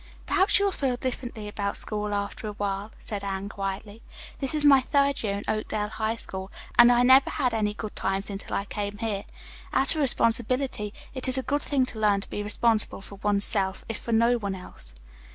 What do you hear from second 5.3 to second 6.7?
in Oakdale High School,